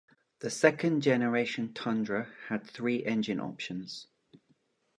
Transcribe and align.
The 0.39 0.49
second 0.49 1.01
generation 1.01 1.75
Tundra 1.75 2.27
had 2.49 2.65
three 2.65 3.05
engine 3.05 3.39
options. 3.39 4.07